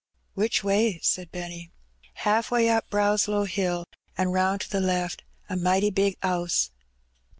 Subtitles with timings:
[0.33, 1.69] "Which way?" said Benny.
[2.25, 3.85] "Haaf way up Brownlow Hill,
[4.17, 6.71] an' roun' to the left; a mighty big 'ouse."